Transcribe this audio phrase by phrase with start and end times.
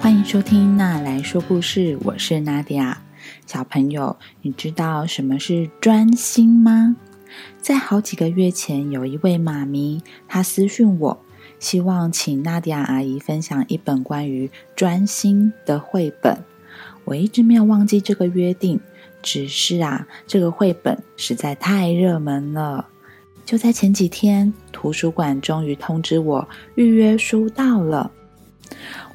[0.00, 3.02] 欢迎收听《娜来说故事》，我是娜迪亚。
[3.44, 6.96] 小朋友，你知道什么是专心吗？
[7.60, 11.20] 在好几个月前，有一位妈咪，她私讯我，
[11.58, 16.38] 希望请娜迪亚阿姨分享一本关于专心的绘本。
[17.04, 18.80] 我一直没有忘记这个约定，
[19.20, 22.88] 只是啊，这个绘本实在太热门了。
[23.44, 28.10] 就在前几天，图书馆终于通知我预约书到了。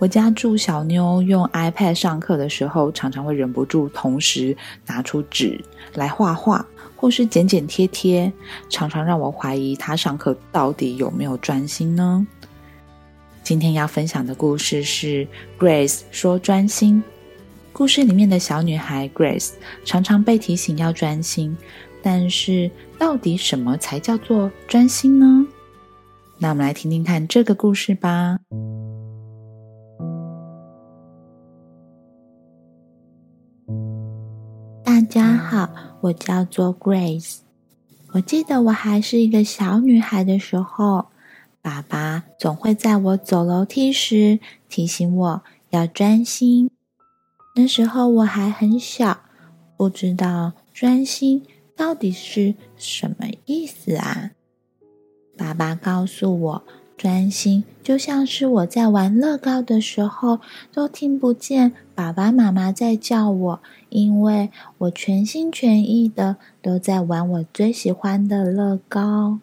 [0.00, 6.64] 我家住小妞用 iPad 上课的时候，常常会忍不住同时拿出纸来画画，
[6.96, 8.32] 或是剪剪贴贴，
[8.70, 12.26] 常常让我怀疑她上课到底有没有专心呢？
[13.42, 15.28] 今天要分享的故事是
[15.58, 17.02] Grace 说专心。
[17.70, 19.50] 故事里面的小女孩 Grace
[19.84, 21.54] 常常被提醒要专心，
[22.02, 25.46] 但是到底什么才叫做专心呢？
[26.38, 28.38] 那我们来听听看这个故事吧。
[35.10, 35.68] 家好，
[36.02, 37.38] 我叫做 Grace。
[38.12, 41.06] 我记得我还是一个小女孩的时候，
[41.60, 44.38] 爸爸总会在我走楼梯时
[44.68, 46.70] 提醒我要专心。
[47.56, 49.22] 那时候我还很小，
[49.76, 51.44] 不知道专心
[51.74, 54.30] 到底是什么意思啊。
[55.36, 56.64] 爸爸告诉我。
[57.00, 60.38] 专心就像是我在玩乐高的时候，
[60.70, 69.38] 都听不见爸爸妈妈在叫我，因为我全心全意的都在玩我最喜欢的乐高。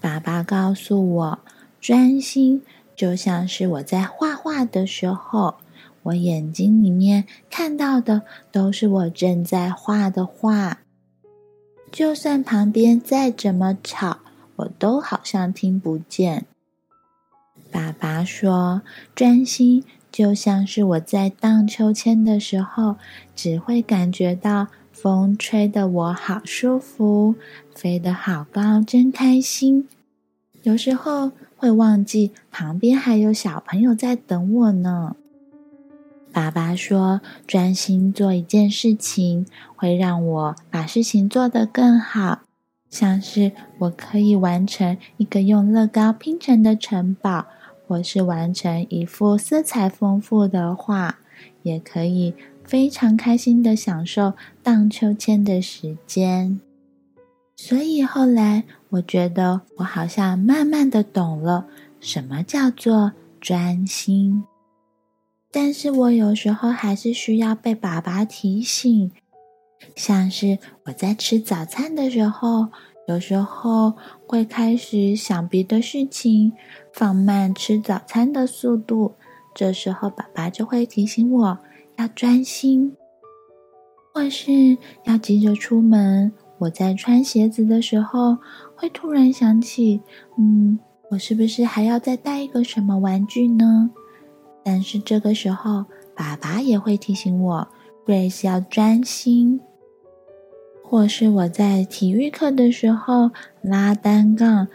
[0.00, 1.38] 爸爸告诉我，
[1.82, 2.62] 专心
[2.96, 5.56] 就像是我在画画的时候，
[6.04, 10.78] 我眼睛里面看到的都是我正在画的画，
[11.92, 14.20] 就算旁边再怎么吵。
[14.58, 16.46] 我都好像听不见。
[17.70, 18.82] 爸爸说
[19.14, 22.96] ：“专心就像是我在荡秋千的时候，
[23.34, 27.34] 只会感觉到风吹得我好舒服，
[27.74, 29.88] 飞得好高，真开心。
[30.62, 35.14] 有时候会忘记旁边还有小朋友在等我呢。”
[36.32, 42.40] 爸爸说：“专心做一件事情，会让我把事情做得更好。”
[42.90, 47.46] 像是我可以完成一个用乐高拼成的城堡，
[47.86, 51.18] 或是完成一幅色彩丰富的画，
[51.62, 52.34] 也可以
[52.64, 54.32] 非常开心的享受
[54.62, 56.60] 荡秋千的时间。
[57.56, 61.66] 所以后来我觉得我好像慢慢的懂了
[62.00, 64.44] 什么叫做专心，
[65.50, 69.10] 但是我有时候还是需要被爸爸提醒。
[69.94, 72.68] 像是我在吃早餐的时候，
[73.06, 73.94] 有时候
[74.26, 76.52] 会开始想别的事情，
[76.92, 79.14] 放慢吃早餐的速度。
[79.54, 81.58] 这时候，爸爸就会提醒我
[81.96, 82.96] 要专心，
[84.12, 86.32] 或是要急着出门。
[86.58, 88.38] 我在穿鞋子的时候，
[88.76, 90.00] 会突然想起，
[90.36, 90.78] 嗯，
[91.10, 93.90] 我是不是还要再带一个什么玩具呢？
[94.64, 97.68] 但是这个时候，爸爸也会提醒我
[98.08, 99.60] ，Grace 要专心。
[100.82, 103.30] 或是我在体育课的时候
[103.60, 104.68] 拉单杠，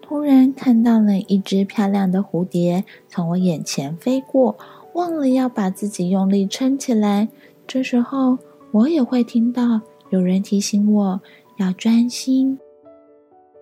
[0.00, 4.56] 突然看到了一只漂亮的蝴蝶从我眼前飞过，
[4.94, 7.28] 忘了要把自己用力撑起来。
[7.66, 8.38] 这时候
[8.70, 11.20] 我也会听到有人提醒我
[11.58, 12.58] 要专心。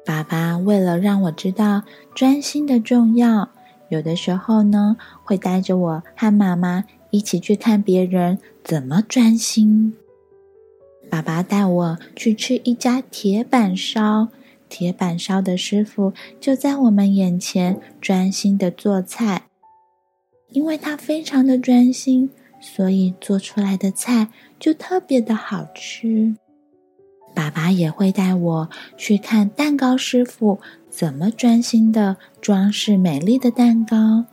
[0.04, 1.82] 爸爸为了让我知道
[2.15, 3.48] 专心的重要，
[3.88, 6.84] 有的时候呢会带着我和妈妈
[7.16, 9.94] 一起去看别人怎么专心。
[11.09, 14.28] 爸爸带我去吃一家铁板烧，
[14.69, 19.44] 铁板烧的师傅就在我们眼前专心的做菜。
[20.50, 22.28] 因为他非常的专心，
[22.60, 24.28] 所以做出来的菜
[24.60, 26.37] 就特别的好吃。
[27.34, 30.60] 爸爸也会带我去看蛋糕师傅
[30.91, 34.27] 怎么专心的装饰美丽的蛋糕。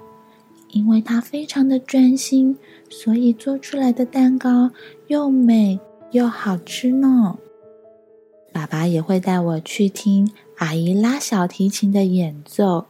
[0.71, 2.57] 因为他非常的专心，
[3.01, 4.71] 所以做出来的蛋糕
[5.07, 5.79] 又美。
[6.13, 7.39] 又好吃呢。
[8.51, 12.85] 爸爸也会带我去听阿姨拉小提琴的演奏。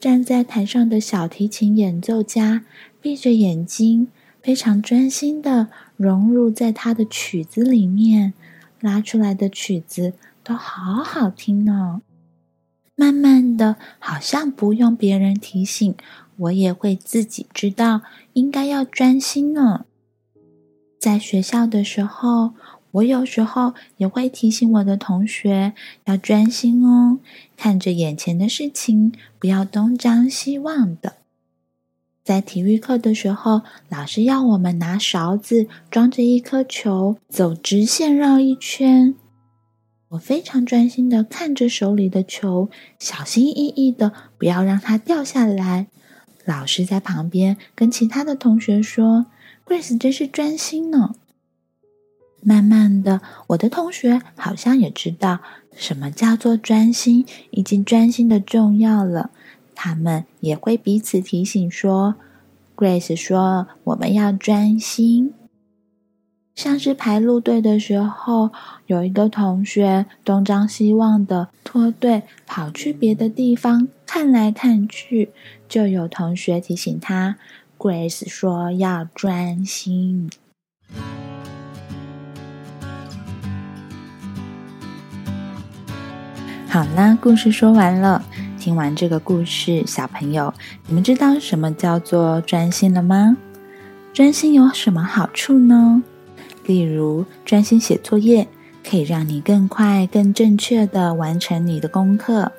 [0.00, 2.64] 站在台上的小提琴演奏家
[3.02, 4.08] 闭着眼睛，
[4.42, 8.32] 非常专心的融入在他的曲子里面，
[8.80, 12.00] 拉出来的曲子都好好听呢。
[12.96, 15.94] 慢慢的，好像不用别人提醒，
[16.38, 18.00] 我也会自己知道
[18.32, 19.84] 应该要专心呢。
[20.98, 22.54] 在学校的时候，
[22.92, 25.74] 我有时候也会提醒我的同学
[26.06, 27.18] 要专心哦，
[27.54, 31.16] 看着眼前的事情，不要东张西望的。
[32.24, 33.60] 在体育课的时候，
[33.90, 39.14] 老师要我们拿勺子装着一颗球，走直线绕一圈。
[40.10, 45.88] 我非常专心的看着手里的球，小心翼翼的不要让它掉下来。
[46.44, 49.26] 老师在旁边跟其他的同学说
[49.66, 51.16] ：“Grace 真是专心呢。”
[52.40, 55.40] 慢慢的，我的同学好像也知道
[55.74, 59.30] 什么叫做专心以及专心的重要了。
[59.74, 62.14] 他们也会彼此提醒说
[62.76, 65.34] ：“Grace 说我们要专心。”
[66.56, 68.50] 像是排路队的时候，
[68.86, 75.28] 有一个同学东张西望的脱队，跑去别的地方看来看去，
[75.68, 77.36] 就有同学提醒他
[77.76, 80.30] ：“Grace 说要专心。”
[86.66, 88.24] 好啦，故事说完了。
[88.58, 90.54] 听完这个故事，小朋友，
[90.86, 93.36] 你们知道什么叫做专心了吗？
[94.14, 96.02] 专心有什么好处呢？
[96.66, 98.46] 例如，专心写作业
[98.88, 102.50] 可以让你更快、更正确的完成你的功课，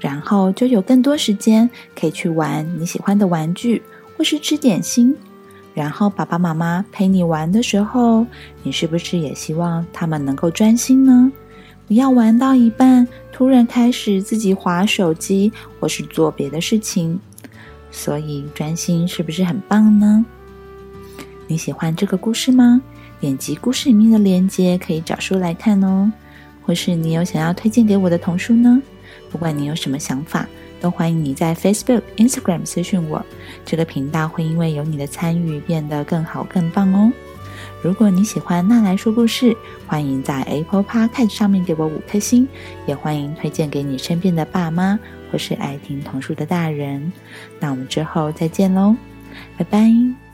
[0.00, 1.68] 然后就有更多时间
[1.98, 3.82] 可以去玩你喜欢的玩具，
[4.16, 5.14] 或是吃点心。
[5.74, 8.24] 然后爸爸妈妈陪你玩的时候，
[8.62, 11.30] 你是不是也希望他们能够专心呢？
[11.86, 17.20] 不要玩到一半，突然开始自己划手机或是做别的事情。
[17.90, 20.24] 所以专心是不是很棒呢？
[21.46, 22.80] 你喜欢这个故事吗？
[23.20, 26.10] 点击故事里面的链接，可以找书来看哦。
[26.62, 28.82] 或是你有想要推荐给我的童书呢？
[29.30, 30.46] 不管你有什么想法，
[30.80, 33.24] 都欢迎你在 Facebook、Instagram 私讯我。
[33.64, 37.12] 这个频道会因为有你的参与变得更好、更棒哦。
[37.82, 42.48] 如果你喜欢娜来说故事，欢迎在 Apple Podcast 上面给我五颗星，
[42.86, 44.98] 也欢迎推荐给你身边的爸妈
[45.30, 47.12] 或是爱听童书的大人。
[47.60, 48.96] 那我们之后再见喽，
[49.56, 50.25] 拜拜。